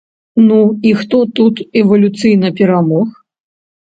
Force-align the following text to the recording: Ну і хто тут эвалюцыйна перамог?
Ну 0.45 0.55
і 0.91 0.93
хто 1.01 1.19
тут 1.41 1.61
эвалюцыйна 1.81 2.51
перамог? 2.61 3.07